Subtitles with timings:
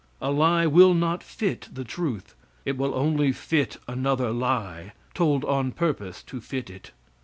[0.19, 2.33] A lie will not fit the truth;
[2.65, 6.89] it will only fit another lie told on purpose to fit it.